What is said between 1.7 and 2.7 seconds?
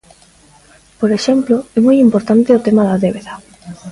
é moi importante o